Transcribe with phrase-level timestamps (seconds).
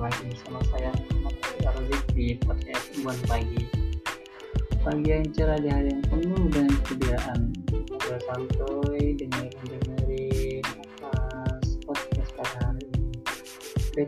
[0.00, 0.88] lagi sama saya.
[1.60, 3.68] Muhammad di podcast Buat Pagi
[4.80, 10.64] Pagi yang cerah di hari yang penuh dengan kebiasaan Ngobrol santuy, dengerin-dengerin
[11.04, 13.12] pas podcast pada hari ini.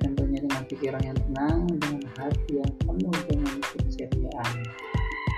[0.00, 4.56] Tentunya dengan pikiran yang tenang, dengan hati yang penuh dengan keceriaan.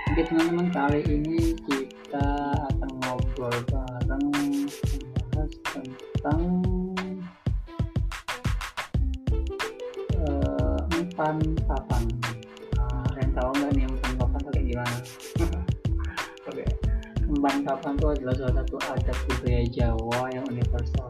[0.07, 2.27] Jadi teman-teman kali ini kita
[2.71, 3.55] akan ngobrol
[11.35, 12.03] empan papan
[12.79, 14.97] nah, kalian tahu nggak nih empan papan itu kayak gimana?
[16.47, 16.65] Oke.
[17.25, 21.09] Empan papan itu adalah salah satu adat budaya Jawa yang universal.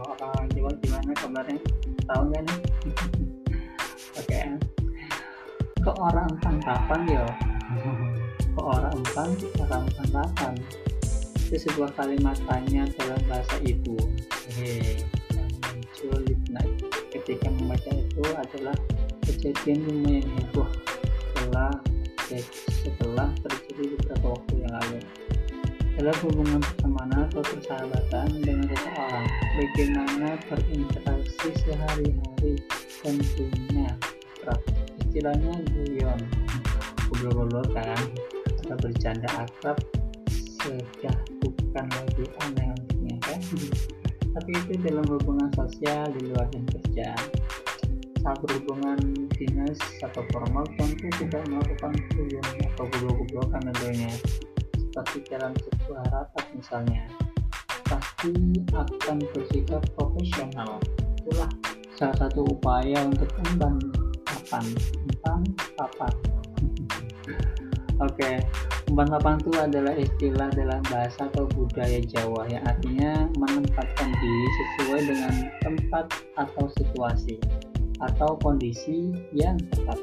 [0.00, 1.60] Oh, orang Jawa gimana kabarnya?
[2.08, 2.58] Tahu nggak nih?
[4.20, 4.40] Oke.
[5.84, 7.26] Ke orang empan papan yo?
[8.56, 9.28] Ke orang empan?
[9.60, 10.54] Orang empan papan
[11.46, 13.94] itu sebuah kalimat tanya dalam bahasa ibu.
[14.56, 15.04] Hehe
[15.36, 16.66] yang muncul di benak
[17.12, 18.76] ketika membaca itu adalah
[19.26, 20.70] kejadian lumayan heboh
[21.34, 21.72] setelah
[22.82, 24.98] setelah terjadi beberapa waktu yang lalu.
[25.96, 32.52] Dalam hubungan pertemanan atau persahabatan dengan seseorang bagaimana berinteraksi sehari-hari
[33.00, 33.88] tentunya
[35.00, 36.20] istilahnya guyon.
[37.08, 38.02] Ngobrol-ngobrol kan?
[38.66, 39.78] Atau bercanda akrab
[40.66, 43.40] sudah bukan lagi aneh untuknya kan
[44.36, 47.08] tapi itu dalam hubungan sosial di luar jam kerja
[48.26, 48.98] saat berhubungan
[49.38, 52.42] dinas atau formal tentu tidak melakukan guyon
[52.74, 54.10] atau goblok-goblokan tentunya.
[54.74, 57.06] Seperti dalam sebuah rapat misalnya.
[57.86, 58.34] Pasti
[58.74, 60.82] akan bersikap profesional.
[61.22, 61.46] Itulah
[61.94, 63.78] salah satu upaya untuk emban
[64.26, 64.74] papan
[65.06, 65.40] emban
[65.78, 66.14] papan.
[68.02, 68.42] Oke.
[68.90, 75.00] Umpan papan itu adalah istilah dalam bahasa atau budaya Jawa yang artinya menempatkan diri sesuai
[75.14, 76.06] dengan tempat
[76.38, 77.38] atau situasi
[78.00, 79.98] atau kondisi yang tepat.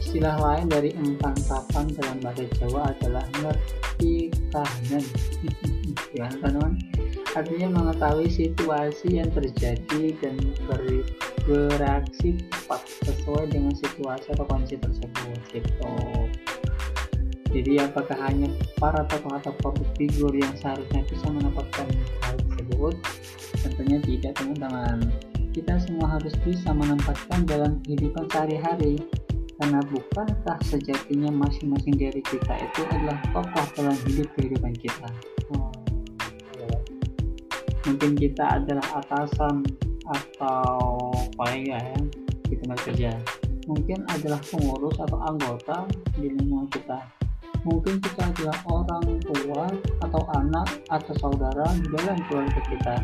[0.00, 5.04] Istilah lain dari umpan papan dalam bahasa Jawa adalah ngerti kahanan.
[6.16, 6.74] ya, teman-teman?
[7.36, 10.34] Artinya mengetahui situasi yang terjadi dan
[10.66, 11.04] ber
[11.46, 15.38] bereaksi tepat sesuai dengan situasi atau kondisi tersebut.
[15.52, 15.94] Gitu
[17.50, 18.46] jadi apakah hanya
[18.78, 21.86] para tokoh atau public figure yang seharusnya bisa mendapatkan
[22.22, 22.94] hal tersebut
[23.66, 24.98] tentunya tidak teman-teman
[25.50, 29.02] kita semua harus bisa menempatkan dalam kehidupan sehari-hari.
[29.60, 35.08] Karena bukankah sejatinya masing-masing dari kita itu adalah tokoh dalam hidup kehidupan kita?
[37.84, 39.60] Mungkin kita adalah atasan
[40.08, 42.00] atau kolega ya
[42.48, 43.12] di tempat kerja.
[43.68, 45.84] Mungkin adalah pengurus atau anggota
[46.16, 46.98] di lingkungan kita.
[47.68, 49.68] Mungkin kita adalah orang tua
[50.00, 52.96] atau anak atau saudara di dalam keluarga kita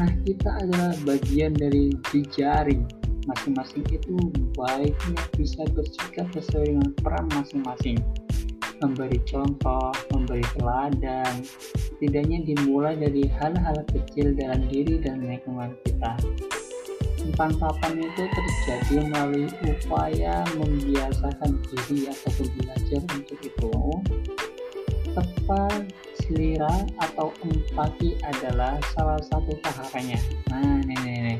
[0.00, 2.80] nah kita adalah bagian dari jejari
[3.26, 4.16] masing-masing itu
[4.58, 7.98] baiknya bisa bersikap sesuai dengan peran masing-masing.
[8.82, 11.46] Memberi contoh, memberi teladan
[12.02, 16.18] tidaknya dimulai dari hal-hal kecil dalam diri dan lingkungan kita.
[17.22, 23.72] Empan papan itu terjadi melalui upaya membiasakan diri atau belajar untuk itu.
[25.14, 25.86] Tepat
[26.32, 30.16] selera atau empati adalah salah satu tahapannya.
[30.48, 31.36] Nah, ini, ini, ini.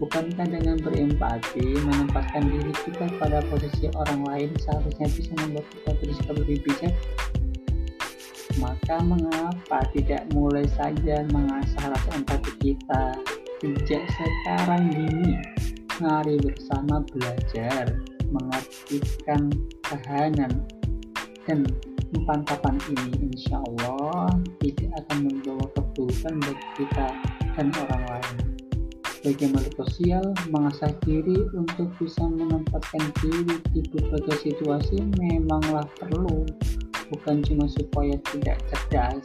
[0.00, 6.34] Bukankah dengan berempati menempatkan diri kita pada posisi orang lain seharusnya bisa membuat kita bersikap
[6.40, 6.94] lebih bijak?
[8.56, 13.16] Maka mengapa tidak mulai saja mengasah rasa empati kita
[13.56, 15.32] Sejak sekarang ini,
[15.96, 17.88] mari bersama belajar
[18.28, 19.48] mengartikan
[19.80, 20.60] tahanan
[21.48, 21.64] dan
[22.16, 24.32] empan papan ini insya Allah
[24.64, 27.06] tidak akan membawa keburukan bagi kita
[27.54, 28.36] dan orang lain.
[29.20, 36.46] Bagaimana sosial mengasah diri untuk bisa menempatkan diri di berbagai situasi memanglah perlu,
[37.12, 39.24] bukan cuma supaya tidak cerdas,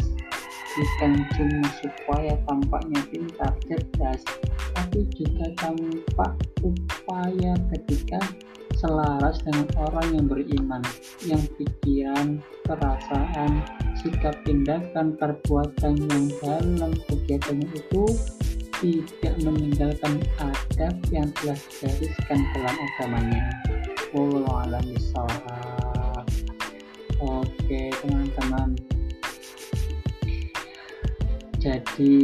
[0.76, 4.22] bukan cuma supaya tampaknya pintar cerdas
[4.72, 6.34] tapi juga tampak
[6.64, 8.20] upaya ketika
[8.82, 10.82] selaras dengan orang yang beriman
[11.22, 13.62] yang pikiran, perasaan,
[14.02, 18.04] sikap tindakan, perbuatan yang dalam kegiatannya itu
[18.82, 23.44] tidak meninggalkan adab yang telah digariskan dalam agamanya.
[24.18, 24.86] Wallahu a'lam
[27.22, 28.74] Oke, teman-teman.
[31.62, 32.18] Jadi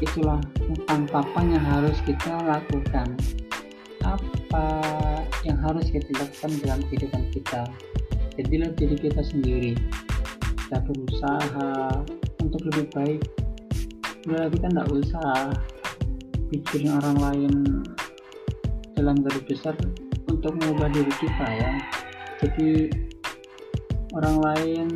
[0.00, 0.40] itulah
[0.88, 3.20] ungkapan yang harus kita lakukan
[4.04, 4.66] apa
[5.44, 7.62] yang harus kita lakukan dalam kehidupan kita?
[8.38, 9.74] Jadilah diri kita sendiri
[10.70, 11.70] kita berusaha
[12.38, 13.20] untuk lebih baik.
[14.22, 15.50] Bila kita tidak usah
[16.46, 17.52] bikin orang lain
[18.94, 19.74] dalam garis besar
[20.30, 21.74] untuk mengubah diri kita ya.
[22.38, 22.86] Jadi
[24.14, 24.88] orang lain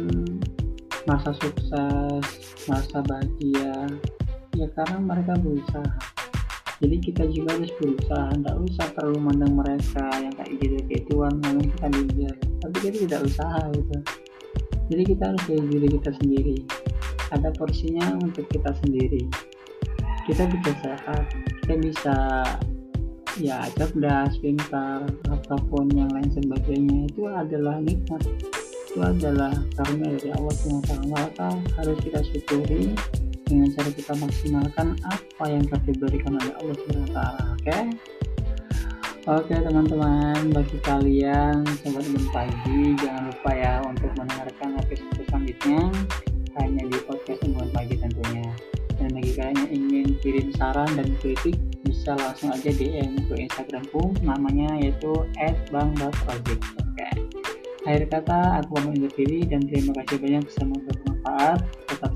[1.10, 3.74] masa sukses masa bahagia
[4.54, 6.13] ya karena mereka berusaha
[6.84, 10.76] jadi kita juga harus berusaha tidak usah terlalu mandang mereka yang kayak gitu
[11.08, 12.34] Tuhan memang kita belajar.
[12.60, 13.96] Tapi kita tidak usaha gitu.
[14.92, 16.56] Jadi kita harus dari diri kita sendiri.
[17.32, 19.24] Ada porsinya untuk kita sendiri.
[20.28, 21.24] Kita bisa sehat
[21.64, 22.16] kita bisa
[23.40, 27.08] ya cerdas pintar ataupun yang lain sebagainya.
[27.08, 28.28] Itu adalah nikmat.
[28.92, 31.40] Itu adalah karunia dari Allah SWT
[31.80, 32.92] harus kita syukuri
[33.44, 37.18] dengan cara kita maksimalkan apa yang telah diberikan oleh Allah SWT
[37.60, 37.78] oke
[39.24, 45.80] Oke teman-teman, bagi kalian sobat Ibn Pagi, jangan lupa ya untuk mendengarkan episode selanjutnya
[46.60, 48.44] hanya di podcast Ibn Pagi tentunya.
[49.00, 51.56] Dan bagi kalian yang ingin kirim saran dan kritik,
[51.88, 55.24] bisa langsung aja DM ke Instagramku, namanya yaitu
[55.72, 56.60] @bang.project.
[56.84, 57.08] Oke.
[57.88, 61.64] Akhir kata, aku mau undur diri dan terima kasih banyak semoga bermanfaat,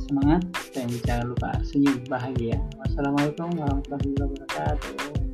[0.08, 2.56] semangat, dan jangan lupa senyum bahagia.
[2.80, 5.27] Wassalamualaikum warahmatullahi wabarakatuh.